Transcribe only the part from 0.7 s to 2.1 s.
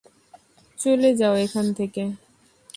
চলে যাও এখান থেকে!